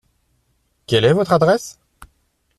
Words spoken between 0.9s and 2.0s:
est votre adresse?